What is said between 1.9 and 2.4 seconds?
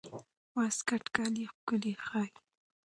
ښيي.